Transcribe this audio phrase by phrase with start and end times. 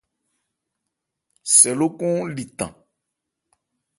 [1.57, 2.73] Sɛ lókɔn li tan.